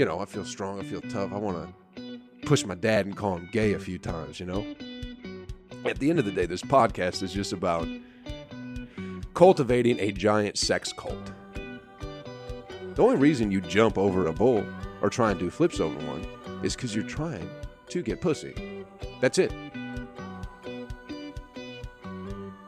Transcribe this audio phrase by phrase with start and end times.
[0.00, 1.30] you know, I feel strong, I feel tough.
[1.30, 4.64] I want to push my dad and call him gay a few times, you know?
[5.84, 7.86] At the end of the day, this podcast is just about
[9.34, 11.32] cultivating a giant sex cult.
[12.94, 14.64] The only reason you jump over a bull
[15.02, 16.26] or try and do flips over one
[16.62, 17.50] is because you're trying
[17.88, 18.86] to get pussy.
[19.20, 19.52] That's it.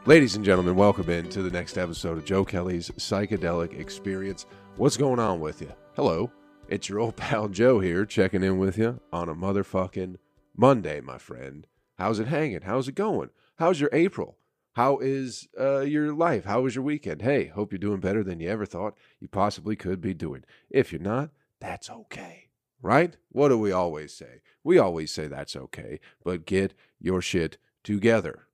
[0.05, 4.45] Ladies and gentlemen, welcome in to the next episode of Joe Kelly's Psychedelic Experience.
[4.77, 5.71] What's going on with you?
[5.95, 6.31] Hello,
[6.67, 10.15] it's your old pal Joe here checking in with you on a motherfucking
[10.55, 11.67] Monday, my friend.
[11.97, 12.61] How's it hanging?
[12.61, 13.29] How's it going?
[13.57, 14.37] How's your April?
[14.73, 16.45] How is uh, your life?
[16.45, 17.21] How was your weekend?
[17.21, 20.43] Hey, hope you're doing better than you ever thought you possibly could be doing.
[20.69, 22.49] If you're not, that's okay.
[22.81, 23.15] Right?
[23.29, 24.41] What do we always say?
[24.63, 28.47] We always say that's okay, but get your shit together.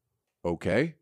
[0.44, 0.96] Okay?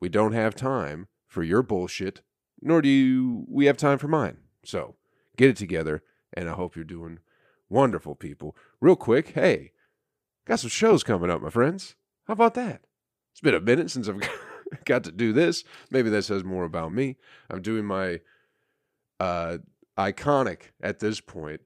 [0.00, 2.22] We don't have time for your bullshit,
[2.60, 4.38] nor do you, we have time for mine.
[4.64, 4.94] So
[5.36, 6.02] get it together,
[6.34, 7.18] and I hope you're doing
[7.68, 8.56] wonderful, people.
[8.80, 9.72] Real quick, hey,
[10.46, 11.94] got some shows coming up, my friends.
[12.26, 12.82] How about that?
[13.32, 14.20] It's been a minute since I've
[14.84, 15.64] got to do this.
[15.90, 17.16] Maybe that says more about me.
[17.50, 18.20] I'm doing my
[19.20, 19.58] uh,
[19.98, 21.60] iconic at this point.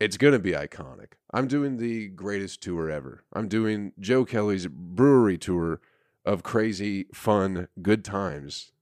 [0.00, 1.12] It's going to be iconic.
[1.32, 3.24] I'm doing the greatest tour ever.
[3.32, 5.80] I'm doing Joe Kelly's brewery tour
[6.24, 8.72] of crazy, fun, good times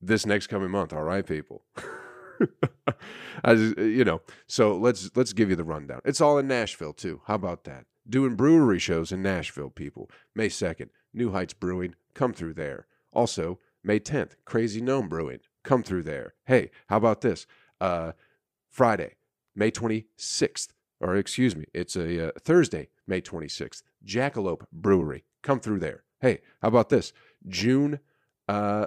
[0.00, 0.92] this next coming month.
[0.92, 1.64] All right, people.
[3.46, 6.00] Just, you know, so let's let's give you the rundown.
[6.04, 7.20] It's all in Nashville too.
[7.26, 7.86] How about that?
[8.08, 10.10] Doing brewery shows in Nashville, people.
[10.34, 12.86] May second, New Heights Brewing, come through there.
[13.12, 16.34] Also, May tenth, Crazy Gnome Brewing, come through there.
[16.44, 17.46] Hey, how about this?
[17.80, 18.12] Uh,
[18.70, 19.16] Friday,
[19.54, 23.82] May twenty sixth, or excuse me, it's a uh, Thursday, May twenty sixth.
[24.04, 26.04] Jackalope Brewery, come through there.
[26.20, 27.12] Hey, how about this?
[27.46, 28.00] June
[28.48, 28.86] uh,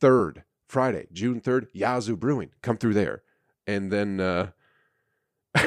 [0.00, 2.50] 3rd, Friday, June 3rd, Yazoo Brewing.
[2.62, 3.22] Come through there.
[3.66, 4.50] And then uh,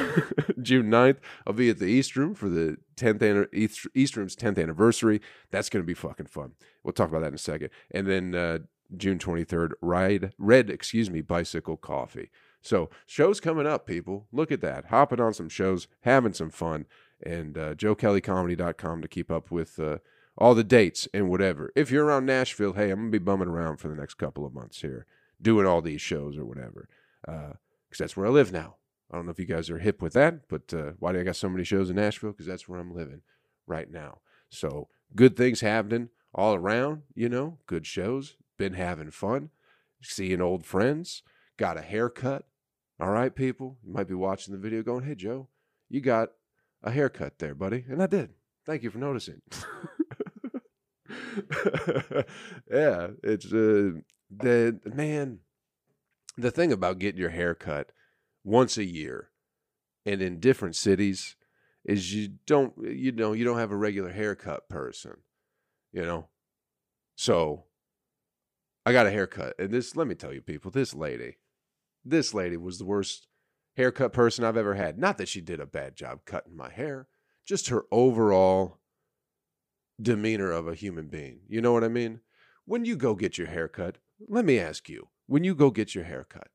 [0.61, 4.61] June 9th, I'll be at the East Room for the 10th East, East Room's 10th
[4.61, 5.22] anniversary.
[5.51, 6.53] That's going to be fucking fun.
[6.83, 7.69] We'll talk about that in a second.
[7.91, 8.59] And then uh,
[8.95, 12.29] June 23rd, Ride Red, excuse me, Bicycle Coffee.
[12.61, 14.28] So shows coming up, people.
[14.31, 14.85] Look at that.
[14.85, 16.85] Hopping on some shows, having some fun.
[17.22, 19.97] And uh, joekellycomedy.com to keep up with uh,
[20.38, 21.71] all the dates and whatever.
[21.75, 24.53] If you're around Nashville, hey, I'm gonna be bumming around for the next couple of
[24.53, 25.05] months here,
[25.41, 26.89] doing all these shows or whatever,
[27.21, 27.57] because uh,
[27.99, 28.75] that's where I live now.
[29.11, 31.23] I don't know if you guys are hip with that, but uh, why do I
[31.23, 32.31] got so many shows in Nashville?
[32.31, 33.22] Because that's where I'm living
[33.67, 34.19] right now.
[34.49, 37.03] So good things happening all around.
[37.13, 38.35] You know, good shows.
[38.57, 39.49] Been having fun,
[40.01, 41.22] seeing old friends.
[41.57, 42.45] Got a haircut.
[42.99, 43.77] All right, people.
[43.83, 45.47] You might be watching the video going, "Hey, Joe,
[45.89, 46.29] you got
[46.81, 48.31] a haircut there, buddy," and I did.
[48.66, 49.41] Thank you for noticing.
[52.72, 53.91] yeah, it's uh,
[54.29, 55.40] the man.
[56.35, 57.91] The thing about getting your hair cut
[58.44, 59.29] once a year
[60.06, 61.35] and in different cities
[61.85, 65.18] is you don't you know you don't have a regular haircut person,
[65.91, 66.29] you know.
[67.16, 67.66] So
[68.85, 71.38] I got a haircut, and this let me tell you, people, this lady,
[72.03, 73.28] this lady was the worst
[73.75, 74.97] haircut person I've ever had.
[74.97, 77.07] Not that she did a bad job cutting my hair,
[77.46, 78.79] just her overall
[80.01, 81.41] demeanor of a human being.
[81.47, 82.21] You know what I mean?
[82.65, 86.05] When you go get your haircut, let me ask you, when you go get your
[86.05, 86.47] haircut,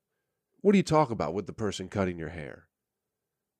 [0.61, 2.67] what do you talk about with the person cutting your hair?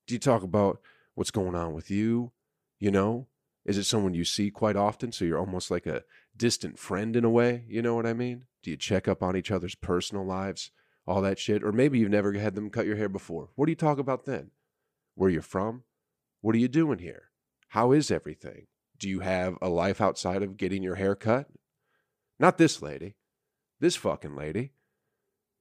[0.07, 0.81] Do you talk about
[1.15, 2.31] what's going on with you?
[2.79, 3.27] You know,
[3.65, 5.11] is it someone you see quite often?
[5.11, 6.03] So you're almost like a
[6.35, 7.65] distant friend in a way.
[7.67, 8.45] You know what I mean?
[8.63, 10.71] Do you check up on each other's personal lives?
[11.05, 11.63] All that shit.
[11.63, 13.49] Or maybe you've never had them cut your hair before.
[13.55, 14.51] What do you talk about then?
[15.15, 15.83] Where you're from?
[16.41, 17.29] What are you doing here?
[17.69, 18.67] How is everything?
[18.99, 21.47] Do you have a life outside of getting your hair cut?
[22.37, 23.15] Not this lady.
[23.79, 24.73] This fucking lady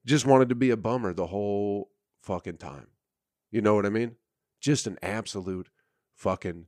[0.05, 1.91] just wanted to be a bummer the whole
[2.21, 2.87] fucking time.
[3.51, 4.15] You know what I mean?
[4.61, 5.69] Just an absolute
[6.15, 6.65] fucking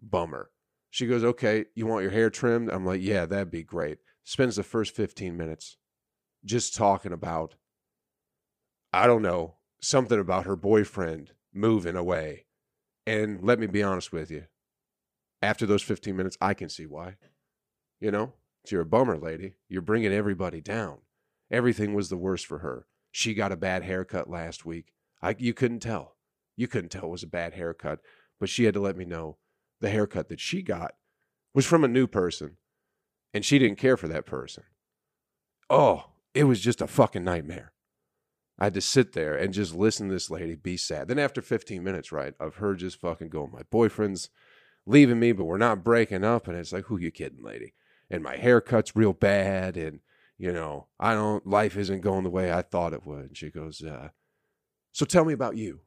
[0.00, 0.50] bummer.
[0.90, 2.70] She goes, Okay, you want your hair trimmed?
[2.70, 3.98] I'm like, Yeah, that'd be great.
[4.24, 5.76] Spends the first 15 minutes
[6.44, 7.56] just talking about,
[8.92, 12.46] I don't know, something about her boyfriend moving away.
[13.06, 14.44] And let me be honest with you,
[15.44, 17.16] after those 15 minutes, I can see why.
[18.00, 18.32] You know,
[18.70, 19.54] you're a bummer, lady.
[19.68, 20.98] You're bringing everybody down.
[21.50, 22.86] Everything was the worst for her.
[23.12, 24.92] She got a bad haircut last week.
[25.22, 26.16] I, you couldn't tell.
[26.56, 28.00] You couldn't tell it was a bad haircut,
[28.40, 29.36] but she had to let me know
[29.80, 30.94] the haircut that she got
[31.52, 32.56] was from a new person,
[33.32, 34.64] and she didn't care for that person.
[35.68, 37.72] Oh, it was just a fucking nightmare.
[38.58, 41.08] I had to sit there and just listen to this lady be sad.
[41.08, 44.30] Then after 15 minutes, right, of her just fucking going, my boyfriend's
[44.86, 46.46] leaving me, but we're not breaking up.
[46.48, 47.74] And it's like, who you kidding, lady?
[48.10, 49.76] And my haircut's real bad.
[49.76, 50.00] And,
[50.38, 53.24] you know, I don't, life isn't going the way I thought it would.
[53.26, 54.10] And she goes, uh,
[54.92, 55.80] so tell me about you.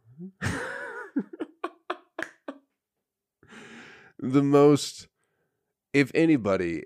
[4.20, 5.08] the most,
[5.94, 6.84] if anybody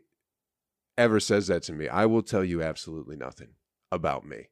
[0.97, 3.49] ever says that to me, I will tell you absolutely nothing
[3.91, 4.49] about me.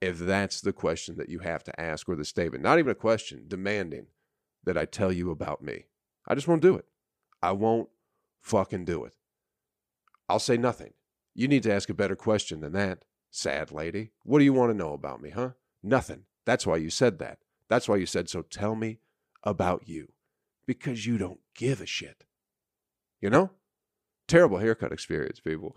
[0.00, 2.94] If that's the question that you have to ask or the statement, not even a
[2.94, 4.06] question, demanding
[4.64, 5.84] that I tell you about me.
[6.26, 6.86] I just won't do it.
[7.42, 7.88] I won't
[8.40, 9.14] fucking do it.
[10.28, 10.92] I'll say nothing.
[11.34, 14.12] You need to ask a better question than that, sad lady.
[14.24, 15.50] What do you want to know about me, huh?
[15.82, 16.24] Nothing.
[16.44, 17.38] That's why you said that.
[17.68, 18.98] That's why you said, so tell me
[19.42, 20.12] about you.
[20.66, 22.24] Because you don't give a shit.
[23.20, 23.50] You know?
[24.28, 25.76] Terrible haircut experience, people.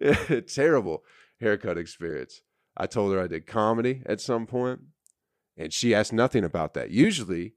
[0.48, 1.04] Terrible
[1.40, 2.42] haircut experience.
[2.76, 4.80] I told her I did comedy at some point,
[5.56, 6.90] and she asked nothing about that.
[6.90, 7.54] Usually,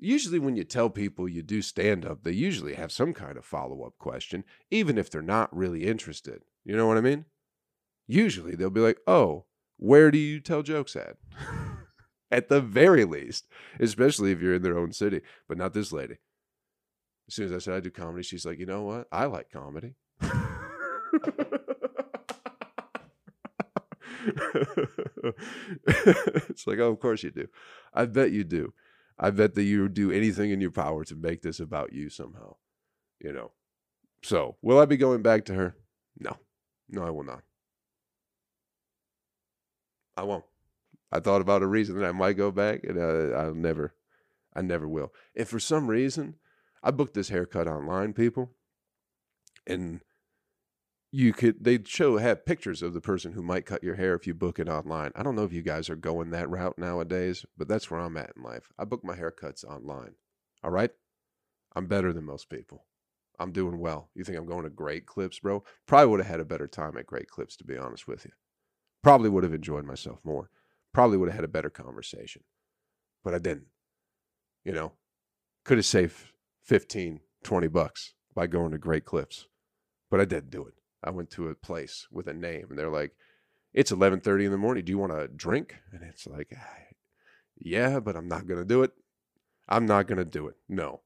[0.00, 3.44] usually when you tell people you do stand up, they usually have some kind of
[3.44, 6.42] follow up question, even if they're not really interested.
[6.64, 7.26] You know what I mean?
[8.06, 11.16] Usually they'll be like, "Oh, where do you tell jokes at?"
[12.30, 13.46] at the very least,
[13.78, 16.18] especially if you're in their own city, but not this lady.
[17.28, 19.06] As soon as I said I do comedy, she's like, "You know what?
[19.12, 19.94] I like comedy."
[25.86, 27.46] it's like, oh, of course you do.
[27.94, 28.72] I bet you do.
[29.20, 32.08] I bet that you would do anything in your power to make this about you
[32.08, 32.56] somehow.
[33.20, 33.52] You know.
[34.22, 35.76] So, will I be going back to her?
[36.18, 36.38] No.
[36.88, 37.42] No, I will not.
[40.16, 40.44] I won't.
[41.12, 43.94] I thought about a reason that I might go back, and uh, I'll never,
[44.54, 45.12] I never will.
[45.34, 46.36] If for some reason
[46.82, 48.52] I booked this haircut online, people,
[49.66, 50.00] and
[51.12, 54.26] you could they'd show have pictures of the person who might cut your hair if
[54.26, 55.10] you book it online.
[55.16, 58.16] I don't know if you guys are going that route nowadays, but that's where I'm
[58.16, 58.72] at in life.
[58.78, 60.14] I book my haircuts online.
[60.62, 60.90] All right?
[61.74, 62.84] I'm better than most people.
[63.38, 64.10] I'm doing well.
[64.14, 65.64] You think I'm going to great clips, bro?
[65.86, 68.32] Probably would have had a better time at great clips, to be honest with you.
[69.02, 70.50] Probably would have enjoyed myself more.
[70.92, 72.42] Probably would have had a better conversation.
[73.24, 73.68] But I didn't.
[74.64, 74.92] You know,
[75.64, 76.16] could have saved
[76.64, 79.46] 15, 20 bucks by going to great clips.
[80.10, 80.74] But I didn't do it.
[81.02, 83.12] I went to a place with a name and they're like,
[83.72, 84.84] it's 11:30 in the morning.
[84.84, 85.76] Do you want a drink?
[85.92, 86.52] And it's like,
[87.56, 88.92] yeah, but I'm not going to do it.
[89.68, 90.56] I'm not going to do it.
[90.68, 91.02] No.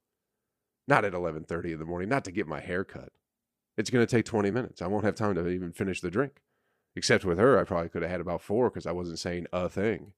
[0.89, 3.11] Not at 11:30 in the morning, not to get my hair cut.
[3.77, 4.81] It's going to take 20 minutes.
[4.83, 6.41] I won't have time to even finish the drink.
[6.97, 9.69] Except with her, I probably could have had about 4 cuz I wasn't saying a
[9.69, 10.13] thing.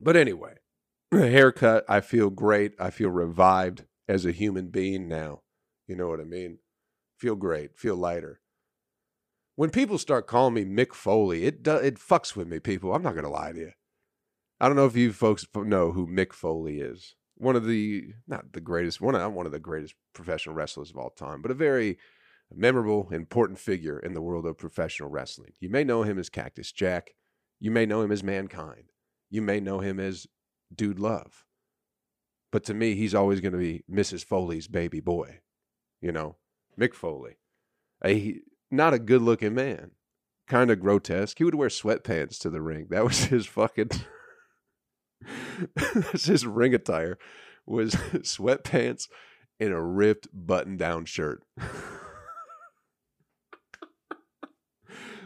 [0.00, 0.56] But anyway,
[1.10, 2.74] the haircut, I feel great.
[2.78, 5.43] I feel revived as a human being now.
[5.86, 6.58] You know what I mean?
[7.18, 8.40] Feel great, feel lighter.
[9.56, 12.94] When people start calling me Mick Foley, it do, it fucks with me, people.
[12.94, 13.72] I'm not gonna lie to you.
[14.60, 17.14] I don't know if you folks know who Mick Foley is.
[17.36, 20.96] One of the not the greatest one, not one of the greatest professional wrestlers of
[20.96, 21.98] all time, but a very
[22.52, 25.52] memorable, important figure in the world of professional wrestling.
[25.60, 27.14] You may know him as Cactus Jack.
[27.60, 28.90] You may know him as Mankind.
[29.30, 30.26] You may know him as
[30.74, 31.44] Dude Love.
[32.52, 34.24] But to me, he's always going to be Mrs.
[34.24, 35.40] Foley's baby boy
[36.00, 36.36] you know,
[36.78, 37.36] Mick Foley.
[38.04, 39.92] A not a good looking man,
[40.48, 41.38] kind of grotesque.
[41.38, 42.88] He would wear sweatpants to the ring.
[42.90, 43.90] That was his fucking.
[45.74, 47.18] that's his ring attire,
[47.66, 49.08] was sweatpants
[49.58, 51.42] and a ripped button down shirt.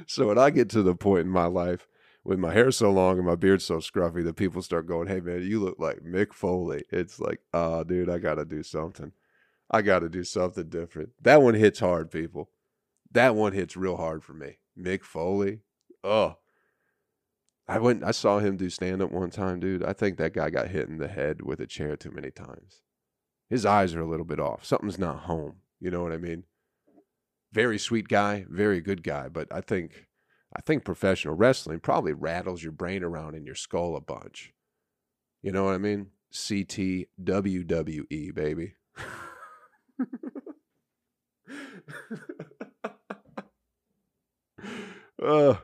[0.06, 1.88] so when I get to the point in my life
[2.24, 5.20] with my hair so long and my beard so scruffy that people start going, "Hey
[5.20, 9.12] man, you look like Mick Foley." It's like, "Oh, dude, I got to do something."
[9.70, 11.10] I got to do something different.
[11.20, 12.50] That one hits hard, people.
[13.10, 14.58] That one hits real hard for me.
[14.78, 15.60] Mick Foley.
[16.02, 16.36] Oh.
[17.66, 19.84] I went I saw him do stand up one time, dude.
[19.84, 22.80] I think that guy got hit in the head with a chair too many times.
[23.50, 24.64] His eyes are a little bit off.
[24.64, 25.56] Something's not home.
[25.80, 26.44] You know what I mean?
[27.52, 30.06] Very sweet guy, very good guy, but I think
[30.56, 34.54] I think professional wrestling probably rattles your brain around in your skull a bunch.
[35.42, 36.08] You know what I mean?
[36.32, 38.74] CT WWE, baby.
[45.22, 45.54] uh,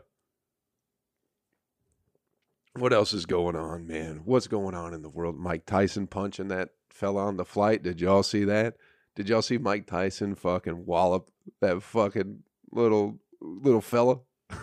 [2.77, 4.23] what else is going on, man?
[4.25, 5.39] What's going on in the world?
[5.39, 7.83] Mike Tyson punching that fell on the flight.
[7.83, 8.77] Did y'all see that?
[9.15, 14.19] Did y'all see Mike Tyson fucking wallop that fucking little little fella?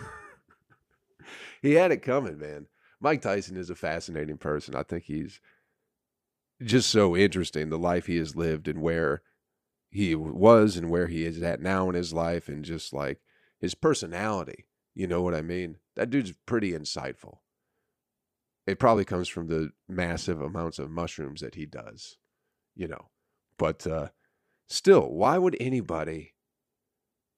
[1.62, 2.66] he had it coming, man.
[3.00, 4.76] Mike Tyson is a fascinating person.
[4.76, 5.40] I think he's
[6.62, 9.22] just so interesting the life he has lived and where
[9.92, 13.20] he was and where he is at now in his life and just like
[13.60, 14.66] his personality.
[14.94, 15.76] You know what I mean?
[15.96, 17.38] That dude's pretty insightful.
[18.66, 22.16] It probably comes from the massive amounts of mushrooms that he does,
[22.74, 23.10] you know.
[23.58, 24.08] But uh
[24.66, 26.34] still, why would anybody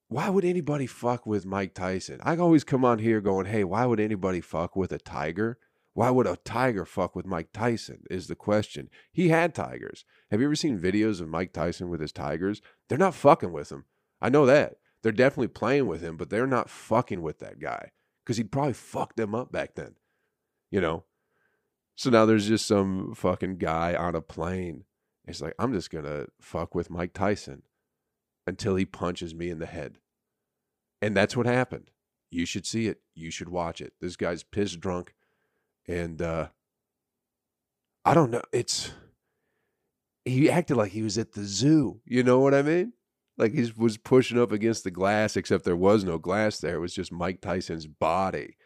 [0.08, 2.20] why would anybody fuck with Mike Tyson?
[2.22, 5.58] I always come on here going, "Hey, why would anybody fuck with a tiger?"
[5.94, 8.02] Why would a tiger fuck with Mike Tyson?
[8.10, 8.90] Is the question.
[9.12, 10.04] He had tigers.
[10.30, 12.60] Have you ever seen videos of Mike Tyson with his tigers?
[12.88, 13.84] They're not fucking with him.
[14.20, 14.74] I know that.
[15.02, 17.92] They're definitely playing with him, but they're not fucking with that guy
[18.24, 19.94] because he'd probably fuck them up back then.
[20.70, 21.04] You know?
[21.94, 24.84] So now there's just some fucking guy on a plane.
[25.26, 27.62] It's like, I'm just going to fuck with Mike Tyson
[28.46, 29.98] until he punches me in the head.
[31.00, 31.90] And that's what happened.
[32.30, 33.00] You should see it.
[33.14, 33.92] You should watch it.
[34.00, 35.14] This guy's pissed drunk.
[35.86, 36.48] And uh
[38.04, 38.42] I don't know.
[38.52, 38.92] It's
[40.24, 42.00] he acted like he was at the zoo.
[42.06, 42.92] You know what I mean?
[43.36, 46.76] Like he was pushing up against the glass, except there was no glass there.
[46.76, 48.56] It was just Mike Tyson's body,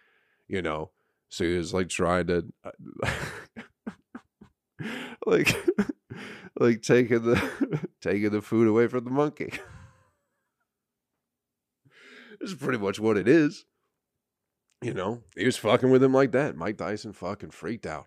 [0.47, 0.91] you know.
[1.31, 2.47] So he was like trying to,
[5.27, 5.57] like,
[6.59, 9.53] like taking the taking the food away from the monkey.
[12.41, 13.65] this is pretty much what it is.
[14.83, 16.57] You know, he was fucking with him like that.
[16.57, 18.07] Mike Tyson fucking freaked out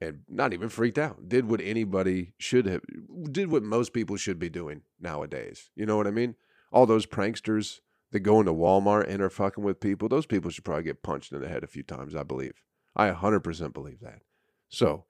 [0.00, 1.28] and not even freaked out.
[1.28, 2.82] Did what anybody should have,
[3.30, 5.70] did what most people should be doing nowadays.
[5.74, 6.36] You know what I mean?
[6.72, 7.80] All those pranksters
[8.12, 11.32] that go into Walmart and are fucking with people, those people should probably get punched
[11.32, 12.62] in the head a few times, I believe.
[12.94, 14.20] I 100% believe that.
[14.68, 15.04] So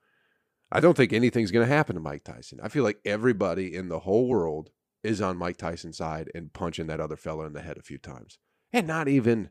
[0.72, 2.58] I don't think anything's going to happen to Mike Tyson.
[2.62, 4.70] I feel like everybody in the whole world
[5.02, 7.98] is on Mike Tyson's side and punching that other fella in the head a few
[7.98, 8.38] times.
[8.72, 9.50] And not even,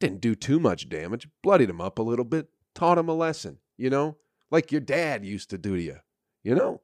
[0.00, 3.58] didn't do too much damage, bloodied him up a little bit, taught him a lesson,
[3.76, 4.16] you know?
[4.50, 5.96] like your dad used to do to you.
[6.42, 6.80] You know,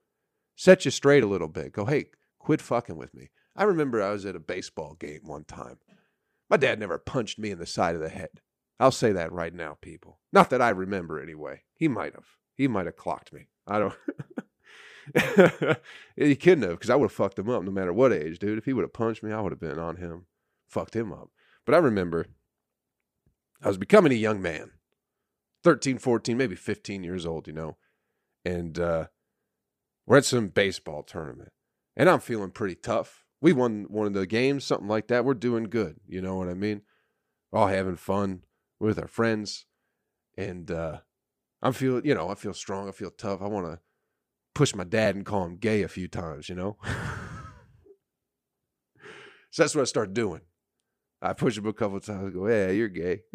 [0.54, 1.72] set you straight a little bit.
[1.72, 2.06] Go, hey,
[2.38, 3.30] quit fucking with me.
[3.54, 5.78] I remember I was at a baseball game one time.
[6.50, 8.40] My dad never punched me in the side of the head.
[8.78, 10.20] I'll say that right now, people.
[10.32, 11.62] Not that I remember anyway.
[11.74, 12.26] He might have.
[12.54, 13.48] He might have clocked me.
[13.66, 13.94] I don't.
[16.16, 18.58] he couldn't have, because I would have fucked him up no matter what age, dude.
[18.58, 20.26] If he would have punched me, I would have been on him,
[20.68, 21.30] fucked him up.
[21.64, 22.26] But I remember
[23.62, 24.72] I was becoming a young man.
[25.64, 27.76] 13, 14, maybe 15 years old, you know.
[28.44, 29.06] And uh,
[30.06, 31.50] we're at some baseball tournament.
[31.96, 33.24] And I'm feeling pretty tough.
[33.40, 35.24] We won one of the games, something like that.
[35.24, 35.96] We're doing good.
[36.06, 36.82] You know what I mean?
[37.52, 38.42] All having fun
[38.78, 39.66] with our friends.
[40.36, 40.98] And uh,
[41.62, 42.88] I'm feeling, you know, I feel strong.
[42.88, 43.42] I feel tough.
[43.42, 43.80] I want to
[44.54, 46.76] push my dad and call him gay a few times, you know?
[49.50, 50.42] so that's what I started doing.
[51.22, 52.34] I push him a couple times.
[52.34, 53.22] Go, yeah, you're gay.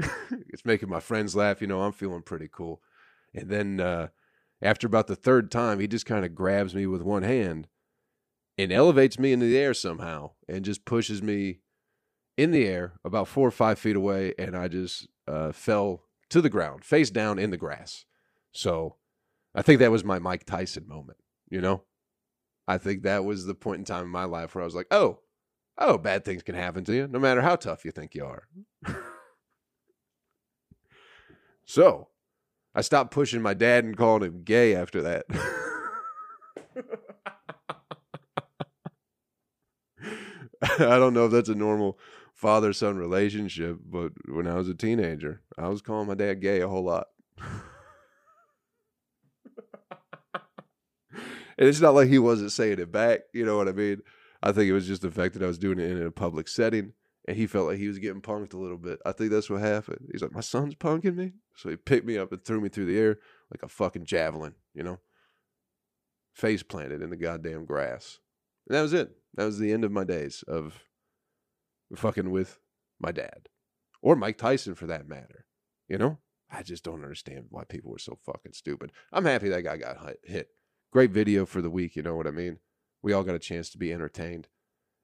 [0.50, 1.62] it's making my friends laugh.
[1.62, 2.82] You know, I'm feeling pretty cool.
[3.34, 4.10] And then uh,
[4.62, 7.68] after about the third time, he just kind of grabs me with one hand
[8.58, 11.60] and elevates me into the air somehow and just pushes me
[12.38, 14.34] in the air about four or five feet away.
[14.38, 18.06] And I just uh, fell to the ground, face down in the grass.
[18.52, 18.98] So
[19.56, 21.18] I think that was my Mike Tyson moment,
[21.50, 21.84] you know?
[22.68, 24.88] I think that was the point in time in my life where I was like,
[24.92, 25.20] oh,
[25.78, 28.48] oh, bad things can happen to you, no matter how tough you think you are.
[31.66, 32.10] so
[32.74, 35.26] I stopped pushing my dad and calling him gay after that.
[40.62, 42.00] I don't know if that's a normal
[42.34, 46.62] father son relationship, but when I was a teenager, I was calling my dad gay
[46.62, 47.08] a whole lot.
[47.40, 47.60] and
[51.58, 54.02] it's not like he wasn't saying it back, you know what I mean?
[54.44, 56.48] I think it was just the fact that I was doing it in a public
[56.48, 56.94] setting
[57.28, 59.00] and he felt like he was getting punked a little bit.
[59.06, 60.10] I think that's what happened.
[60.12, 61.34] He's like, My son's punking me.
[61.56, 63.20] So he picked me up and threw me through the air
[63.52, 65.00] like a fucking javelin, you know?
[66.34, 68.20] Face planted in the goddamn grass.
[68.68, 69.12] And that was it.
[69.36, 70.84] That was the end of my days of
[71.96, 72.60] fucking with
[73.00, 73.50] my dad.
[74.02, 75.46] Or Mike Tyson for that matter.
[75.88, 76.18] You know?
[76.50, 78.92] I just don't understand why people were so fucking stupid.
[79.14, 80.50] I'm happy that guy got hit.
[80.92, 82.58] Great video for the week, you know what I mean?
[83.02, 84.48] We all got a chance to be entertained.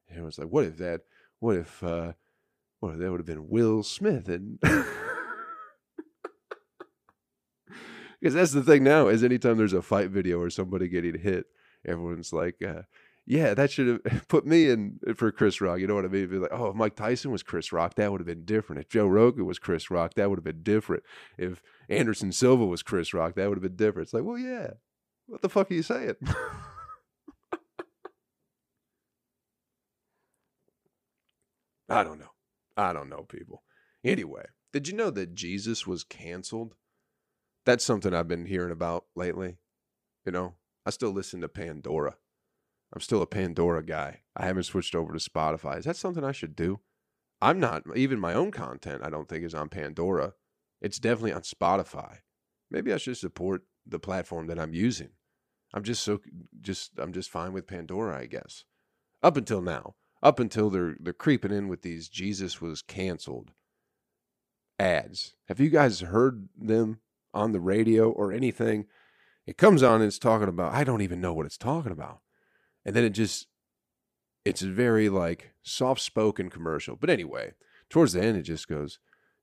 [0.09, 1.01] And it was like, what if that?
[1.39, 1.83] What if?
[1.83, 2.13] uh
[2.79, 4.29] What if that would have been Will Smith?
[4.29, 4.59] And
[8.19, 11.45] because that's the thing now is anytime there's a fight video or somebody getting hit,
[11.85, 12.81] everyone's like, uh,
[13.25, 15.79] yeah, that should have put me in for Chris Rock.
[15.79, 16.27] You know what I mean?
[16.27, 18.81] Be like, oh, if Mike Tyson was Chris Rock, that would have been different.
[18.81, 21.03] If Joe Rogan was Chris Rock, that would have been different.
[21.37, 24.07] If Anderson Silva was Chris Rock, that would have been different.
[24.07, 24.71] It's like, well, yeah.
[25.27, 26.15] What the fuck are you saying?
[31.89, 32.31] I don't know.
[32.75, 33.63] I don't know, people.
[34.03, 36.75] Anyway, did you know that Jesus was canceled?
[37.65, 39.57] That's something I've been hearing about lately.
[40.25, 42.15] You know, I still listen to Pandora.
[42.93, 44.21] I'm still a Pandora guy.
[44.35, 45.79] I haven't switched over to Spotify.
[45.79, 46.79] Is that something I should do?
[47.41, 50.33] I'm not, even my own content, I don't think is on Pandora.
[50.81, 52.19] It's definitely on Spotify.
[52.71, 55.09] Maybe I should support the platform that I'm using.
[55.73, 56.21] I'm just so,
[56.61, 58.63] just, I'm just fine with Pandora, I guess.
[59.21, 63.51] Up until now up until they're they're creeping in with these Jesus was canceled
[64.79, 65.35] ads.
[65.47, 66.99] Have you guys heard them
[67.37, 68.85] on the radio or anything.
[69.45, 72.19] It comes on and it's talking about, I don't even know what it's talking about.
[72.83, 73.47] And then it just,
[74.43, 76.95] it's very like soft spoken commercial.
[76.95, 77.53] But anyway,
[77.89, 78.99] towards the end, it just goes,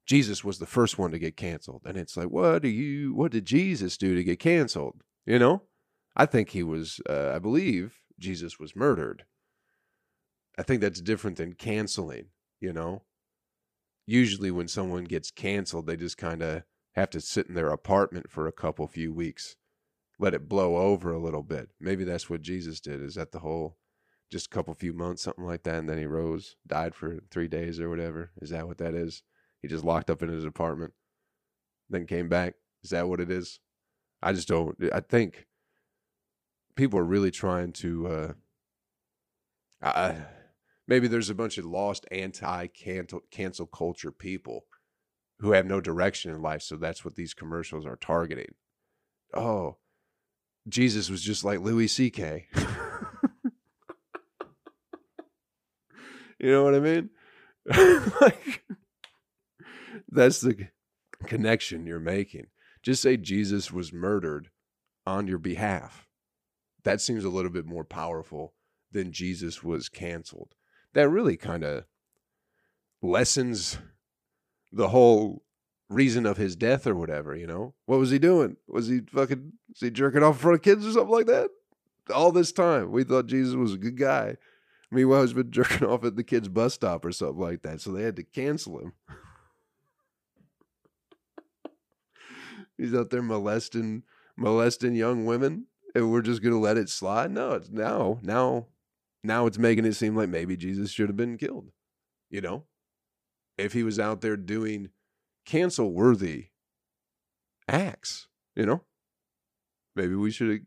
[0.07, 1.83] Jesus was the first one to get canceled.
[1.87, 5.02] And it's like, what do you, what did Jesus do to get canceled?
[5.25, 5.62] You know?
[6.16, 9.25] I think he was, uh, I believe Jesus was murdered.
[10.58, 12.26] I think that's different than canceling,
[12.61, 13.02] you know?
[14.06, 16.62] Usually when someone gets canceled, they just kind of
[16.94, 19.56] have to sit in their apartment for a couple few weeks,
[20.18, 21.70] let it blow over a little bit.
[21.80, 23.02] Maybe that's what Jesus did.
[23.02, 23.78] Is that the whole
[24.30, 27.49] just a couple few months, something like that, and then he rose, died for three
[27.49, 28.30] days or whatever?
[28.40, 29.23] Is that what that is?
[29.62, 30.92] He just locked up in his apartment,
[31.88, 32.54] then came back.
[32.82, 33.61] Is that what it is?
[34.23, 34.76] I just don't.
[34.92, 35.46] I think
[36.76, 38.06] people are really trying to.
[38.06, 38.32] Uh,
[39.82, 40.16] I,
[40.87, 44.67] maybe there's a bunch of lost anti cancel culture people
[45.41, 48.55] who have no direction in life, so that's what these commercials are targeting.
[49.33, 49.79] Oh,
[50.69, 52.47] Jesus was just like Louis C.K.
[56.38, 57.11] you know what I mean?
[58.21, 58.64] like,
[60.09, 60.69] that's the
[61.26, 62.47] connection you're making.
[62.83, 64.50] Just say Jesus was murdered
[65.07, 66.09] on your behalf
[66.85, 68.55] that seems a little bit more powerful
[68.93, 70.55] than Jesus was canceled.
[70.94, 71.84] That really kind of
[73.02, 73.78] lessens
[74.72, 75.42] the whole
[75.88, 77.74] reason of his death or whatever, you know?
[77.86, 78.56] What was he doing?
[78.66, 81.50] Was he fucking was he jerking off in front of kids or something like that?
[82.12, 84.36] All this time, we thought Jesus was a good guy.
[84.90, 87.92] Meanwhile, he's been jerking off at the kid's bus stop or something like that, so
[87.92, 88.92] they had to cancel him.
[92.78, 94.02] he's out there molesting
[94.36, 97.30] molesting young women and we're just gonna let it slide.
[97.30, 98.66] No, it's now, now,
[99.25, 101.71] now it's making it seem like maybe Jesus should have been killed.
[102.31, 102.64] You know,
[103.57, 104.90] if he was out there doing
[105.47, 106.49] cancel worthy
[107.66, 108.83] acts, you know,
[109.96, 110.61] maybe we should have,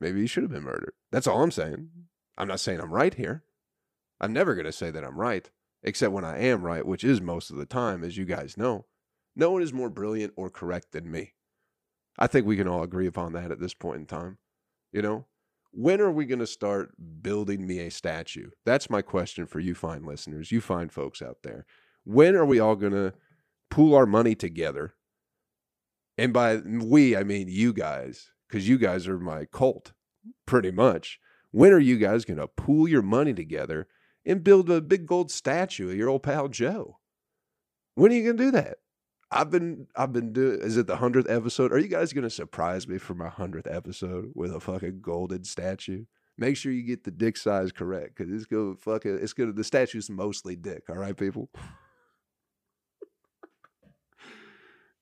[0.00, 0.94] maybe he should have been murdered.
[1.12, 1.88] That's all I'm saying.
[2.36, 3.44] I'm not saying I'm right here.
[4.20, 5.48] I'm never gonna say that I'm right,
[5.82, 8.86] except when I am right, which is most of the time, as you guys know.
[9.36, 11.34] No one is more brilliant or correct than me.
[12.18, 14.38] I think we can all agree upon that at this point in time.
[14.92, 15.26] You know,
[15.72, 18.50] when are we going to start building me a statue?
[18.64, 21.66] That's my question for you fine listeners, you fine folks out there.
[22.04, 23.14] When are we all going to
[23.70, 24.94] pool our money together?
[26.18, 29.92] And by we, I mean you guys, because you guys are my cult,
[30.46, 31.18] pretty much.
[31.52, 33.88] When are you guys going to pool your money together
[34.24, 36.98] and build a big gold statue of your old pal Joe?
[37.94, 38.78] When are you going to do that?
[39.32, 41.72] I've been I've been doing is it the hundredth episode?
[41.72, 46.04] Are you guys gonna surprise me for my hundredth episode with a fucking golden statue?
[46.36, 49.62] Make sure you get the dick size correct because it's gonna fucking it's gonna the
[49.62, 51.48] statue's mostly dick, all right, people?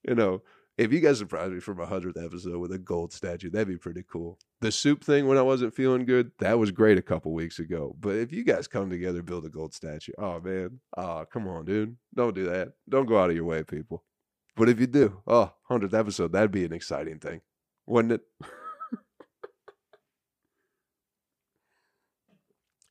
[0.06, 0.42] you know,
[0.76, 3.78] if you guys surprise me for my hundredth episode with a gold statue, that'd be
[3.78, 4.38] pretty cool.
[4.60, 7.96] The soup thing when I wasn't feeling good, that was great a couple weeks ago.
[7.98, 11.64] But if you guys come together build a gold statue, oh man, oh come on,
[11.64, 12.72] dude, don't do that.
[12.88, 14.04] Don't go out of your way, people.
[14.58, 17.42] But if you do, oh, 100th episode, that'd be an exciting thing,
[17.86, 18.22] wouldn't it?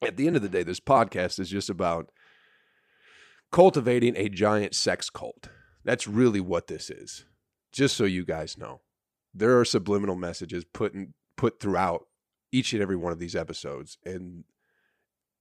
[0.01, 2.09] At the end of the day, this podcast is just about
[3.51, 5.49] cultivating a giant sex cult.
[5.83, 7.25] That's really what this is.
[7.73, 8.79] Just so you guys know,
[9.33, 12.07] there are subliminal messages put in, put throughout
[12.49, 14.45] each and every one of these episodes, and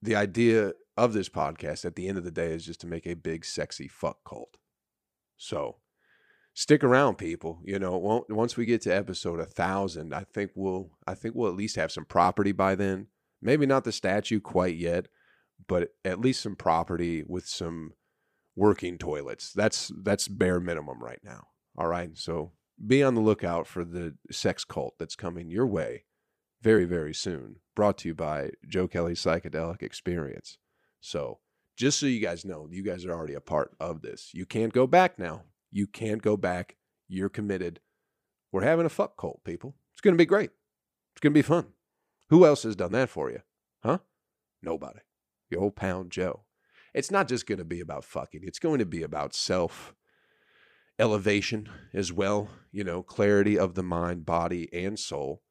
[0.02, 3.06] the idea of this podcast at the end of the day is just to make
[3.06, 4.56] a big, sexy fuck cult.
[5.36, 5.76] So
[6.56, 10.90] stick around people you know once we get to episode a thousand i think we'll
[11.06, 13.06] i think we'll at least have some property by then.
[13.42, 15.08] Maybe not the statue quite yet
[15.68, 17.92] but at least some property with some
[18.56, 19.52] working toilets.
[19.52, 22.16] That's that's bare minimum right now all right?
[22.16, 22.52] So
[22.84, 26.04] be on the lookout for the sex cult that's coming your way
[26.62, 30.56] very very soon brought to you by joe kelly's psychedelic experience.
[31.02, 31.40] So
[31.76, 34.30] just so you guys know you guys are already a part of this.
[34.32, 35.42] You can't go back now
[35.76, 36.76] you can't go back.
[37.06, 37.80] You're committed.
[38.50, 39.74] We're having a fuck cult, people.
[39.92, 40.50] It's going to be great.
[41.12, 41.66] It's going to be fun.
[42.30, 43.40] Who else has done that for you?
[43.82, 43.98] Huh?
[44.62, 45.00] Nobody.
[45.50, 46.44] Your old pound Joe.
[46.94, 49.94] It's not just going to be about fucking, it's going to be about self
[50.98, 55.42] elevation as well, you know, clarity of the mind, body, and soul.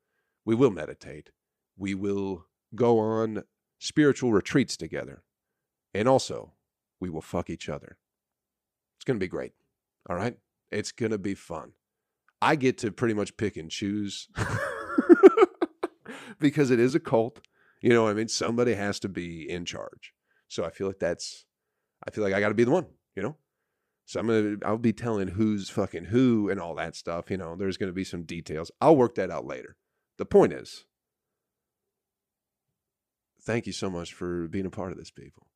[0.44, 1.30] We will meditate.
[1.78, 3.44] We will go on
[3.78, 5.22] spiritual retreats together.
[5.94, 6.54] And also,
[7.00, 8.00] we will fuck each other.
[8.98, 9.54] It's going to be great.
[10.10, 10.38] All right.
[10.72, 11.72] It's going to be fun.
[12.42, 14.28] I get to pretty much pick and choose
[16.40, 17.40] because it is a cult.
[17.82, 20.14] You know, what I mean, somebody has to be in charge.
[20.48, 21.46] So I feel like that's,
[22.06, 23.38] I feel like I got to be the one, you know?
[24.06, 27.32] So I'm gonna I'll be telling who's fucking who and all that stuff.
[27.32, 28.72] You know, there's gonna be some details.
[28.80, 29.78] I'll work that out later.
[30.18, 30.86] The point is,
[33.42, 35.48] thank you so much for being a part of this, people.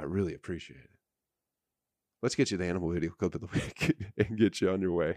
[0.00, 0.97] I really appreciate it.
[2.22, 4.92] Let's get you the animal video clip of the week and get you on your
[4.92, 5.16] way.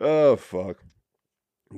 [0.00, 0.78] oh fuck.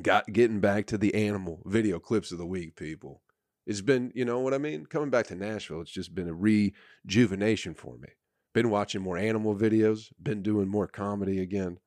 [0.00, 3.22] Got getting back to the animal video clips of the week, people.
[3.66, 4.86] It's been, you know what I mean?
[4.86, 8.08] Coming back to Nashville, it's just been a rejuvenation for me.
[8.52, 11.78] Been watching more animal videos, been doing more comedy again.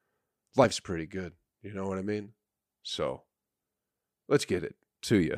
[0.56, 1.34] Life's pretty good.
[1.62, 2.34] You know what I mean?
[2.84, 3.24] So
[4.28, 5.38] let's get it to you.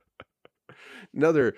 [1.14, 1.54] Another,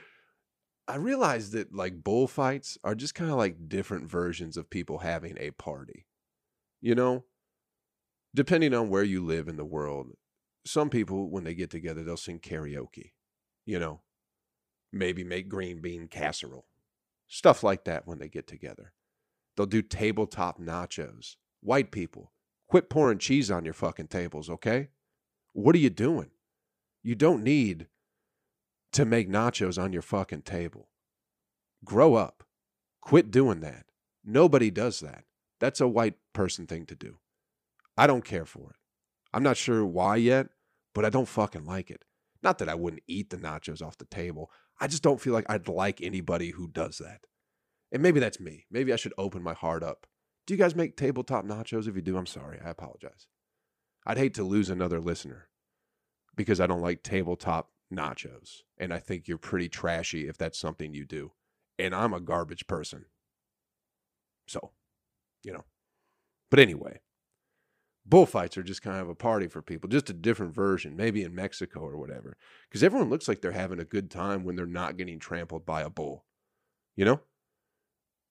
[0.92, 5.38] I realized that like bullfights are just kind of like different versions of people having
[5.40, 6.04] a party.
[6.82, 7.24] You know,
[8.34, 10.10] depending on where you live in the world,
[10.66, 13.12] some people, when they get together, they'll sing karaoke,
[13.64, 14.02] you know,
[14.92, 16.66] maybe make green bean casserole,
[17.26, 18.92] stuff like that when they get together.
[19.56, 21.36] They'll do tabletop nachos.
[21.62, 22.32] White people,
[22.68, 24.88] quit pouring cheese on your fucking tables, okay?
[25.54, 26.32] What are you doing?
[27.02, 27.86] You don't need
[28.92, 30.88] to make nachos on your fucking table.
[31.84, 32.44] Grow up.
[33.00, 33.86] Quit doing that.
[34.24, 35.24] Nobody does that.
[35.58, 37.18] That's a white person thing to do.
[37.96, 38.76] I don't care for it.
[39.32, 40.48] I'm not sure why yet,
[40.94, 42.04] but I don't fucking like it.
[42.42, 44.50] Not that I wouldn't eat the nachos off the table.
[44.80, 47.26] I just don't feel like I'd like anybody who does that.
[47.92, 48.66] And maybe that's me.
[48.70, 50.06] Maybe I should open my heart up.
[50.46, 51.86] Do you guys make tabletop nachos?
[51.86, 52.58] If you do, I'm sorry.
[52.64, 53.26] I apologize.
[54.06, 55.48] I'd hate to lose another listener
[56.34, 58.62] because I don't like tabletop nachos.
[58.78, 61.32] And I think you're pretty trashy if that's something you do.
[61.78, 63.06] And I'm a garbage person.
[64.46, 64.72] So,
[65.42, 65.64] you know.
[66.50, 67.00] But anyway,
[68.04, 71.34] bullfights are just kind of a party for people, just a different version, maybe in
[71.34, 72.36] Mexico or whatever.
[72.68, 75.82] Because everyone looks like they're having a good time when they're not getting trampled by
[75.82, 76.24] a bull.
[76.96, 77.20] You know?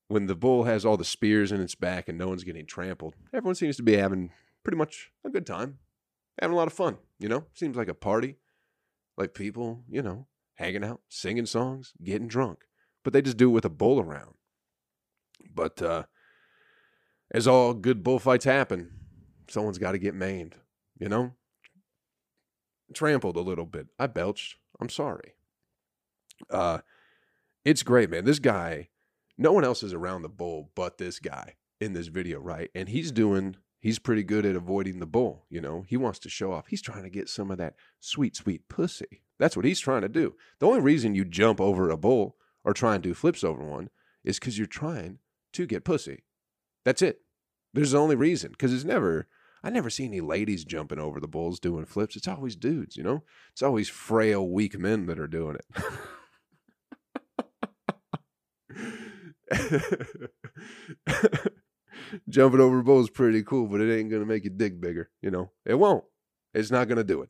[0.08, 3.16] When the bull has all the spears in its back and no one's getting trampled,
[3.34, 4.32] everyone seems to be having
[4.64, 5.80] pretty much a good time,
[6.40, 6.98] having a lot of fun.
[7.18, 7.46] You know?
[7.54, 8.38] Seems like a party.
[9.18, 12.60] Like people, you know, hanging out, singing songs, getting drunk.
[13.04, 14.36] But they just do it with a bull around.
[15.54, 16.04] But uh,
[17.32, 18.92] as all good bullfights happen,
[19.50, 20.56] someone's got to get maimed,
[21.00, 21.34] you know?
[22.94, 23.88] Trampled a little bit.
[23.98, 24.58] I belched.
[24.80, 25.36] I'm sorry.
[26.50, 26.80] Uh
[27.64, 28.26] it's great, man.
[28.26, 28.90] This guy,
[29.38, 32.72] no one else is around the bull but this guy in this video, right?
[32.74, 35.84] And he's doing he's pretty good at avoiding the bull, you know.
[35.88, 36.68] He wants to show off.
[36.68, 39.24] He's trying to get some of that sweet sweet pussy.
[39.40, 40.36] That's what he's trying to do.
[40.60, 43.90] The only reason you jump over a bull or try and do flips over one
[44.24, 45.20] is cuz you're trying
[45.54, 46.24] to get pussy.
[46.86, 47.22] That's it.
[47.74, 49.28] There's the only reason cuz it's never
[49.64, 52.16] I never see any ladies jumping over the bulls doing flips.
[52.16, 53.24] It's always dudes, you know?
[53.52, 55.66] It's always frail, weak men that are doing it.
[62.30, 65.10] jumping over a bull is pretty cool, but it ain't to make your dick bigger,
[65.22, 65.52] you know?
[65.66, 66.04] It won't.
[66.54, 67.30] It's not to do it.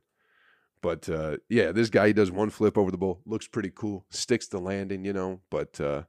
[0.82, 4.06] But uh, yeah, this guy he does one flip over the bull, looks pretty cool,
[4.10, 5.41] sticks the landing, you know.
[5.52, 6.04] But uh,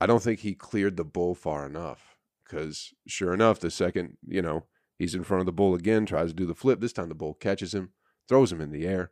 [0.00, 4.42] I don't think he cleared the bull far enough because sure enough, the second you
[4.42, 4.64] know
[5.02, 6.80] He's in front of the bull again, tries to do the flip.
[6.80, 7.90] This time the bull catches him,
[8.28, 9.10] throws him in the air.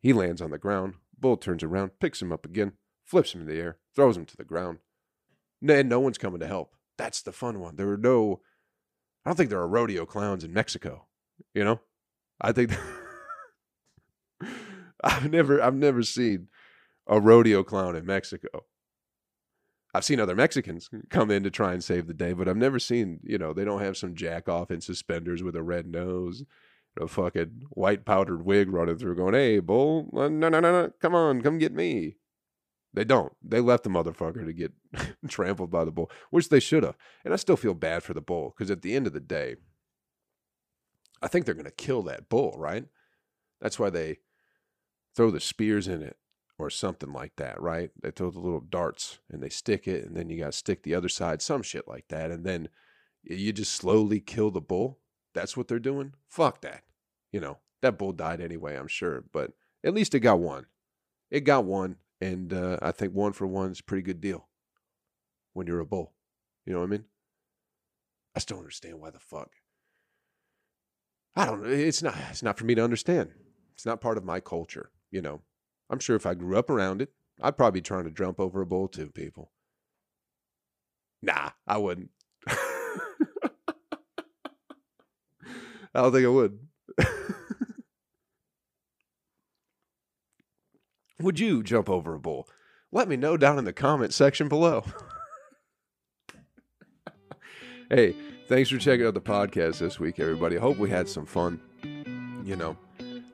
[0.00, 0.94] He lands on the ground.
[1.16, 2.72] Bull turns around, picks him up again,
[3.04, 4.78] flips him in the air, throws him to the ground.
[5.62, 6.74] And no one's coming to help.
[7.00, 7.76] That's the fun one.
[7.76, 8.42] There are no,
[9.24, 11.06] I don't think there are rodeo clowns in Mexico.
[11.54, 11.80] You know,
[12.38, 12.72] I think
[15.02, 16.48] I've never, I've never seen
[17.06, 18.66] a rodeo clown in Mexico.
[19.94, 22.78] I've seen other Mexicans come in to try and save the day, but I've never
[22.78, 26.44] seen, you know, they don't have some jack off in suspenders with a red nose,
[27.00, 30.92] a fucking white powdered wig running through going, hey, bull, uh, no, no, no, no,
[31.00, 32.16] come on, come get me.
[32.92, 33.32] They don't.
[33.42, 34.72] They left the motherfucker to get
[35.28, 36.96] trampled by the bull, which they should have.
[37.24, 39.56] And I still feel bad for the bull because at the end of the day,
[41.22, 42.84] I think they're going to kill that bull, right?
[43.60, 44.18] That's why they
[45.14, 46.16] throw the spears in it
[46.58, 47.90] or something like that, right?
[48.02, 50.82] They throw the little darts and they stick it, and then you got to stick
[50.82, 52.30] the other side, some shit like that.
[52.30, 52.68] And then
[53.22, 54.98] you just slowly kill the bull.
[55.34, 56.14] That's what they're doing.
[56.28, 56.82] Fuck that.
[57.32, 59.52] You know, that bull died anyway, I'm sure, but
[59.84, 60.66] at least it got one.
[61.30, 64.48] It got one, and uh, I think one for one is a pretty good deal
[65.52, 66.12] when you're a bull.
[66.66, 67.04] You know what I mean?
[68.36, 69.50] I still understand why the fuck.
[71.34, 71.66] I don't.
[71.66, 72.14] It's not.
[72.30, 73.30] It's not for me to understand.
[73.74, 74.90] It's not part of my culture.
[75.10, 75.40] You know,
[75.88, 78.60] I'm sure if I grew up around it, I'd probably be trying to jump over
[78.60, 79.52] a bull too, people.
[81.22, 82.10] Nah, I wouldn't.
[82.48, 82.56] I
[85.94, 86.58] don't think I would.
[91.20, 92.48] would you jump over a bull?
[92.92, 94.84] Let me know down in the comment section below.
[97.90, 98.16] hey,
[98.48, 100.56] thanks for checking out the podcast this week, everybody.
[100.56, 101.60] I hope we had some fun.
[102.44, 102.76] You know,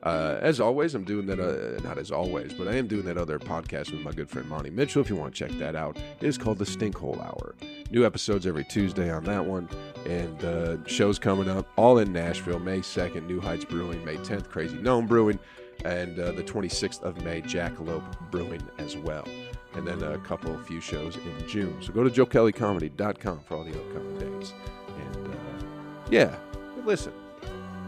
[0.03, 3.17] uh, as always, I'm doing that, uh, not as always, but I am doing that
[3.17, 5.01] other podcast with my good friend Monty Mitchell.
[5.01, 7.55] If you want to check that out, it is called The Stinkhole Hour.
[7.89, 9.67] New episodes every Tuesday on that one.
[10.05, 14.49] And uh, shows coming up all in Nashville, May 2nd, New Heights Brewing, May 10th,
[14.49, 15.39] Crazy Gnome Brewing,
[15.85, 19.27] and uh, the 26th of May, Jackalope Brewing as well.
[19.73, 21.77] And then a couple, a few shows in June.
[21.81, 24.53] So go to joekellycomedy.com for all the upcoming dates.
[24.87, 25.65] And uh,
[26.09, 26.35] yeah,
[26.83, 27.13] listen,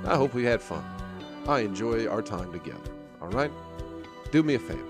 [0.06, 0.84] I hope we had fun.
[1.48, 2.92] I enjoy our time together.
[3.22, 3.52] All right?
[4.32, 4.84] Do me a favor.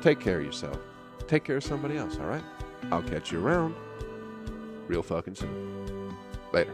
[0.00, 0.78] Take care of yourself.
[1.28, 2.42] Take care of somebody else, all right?
[2.90, 3.74] I'll catch you around
[4.88, 6.16] real fucking soon.
[6.52, 6.72] Later.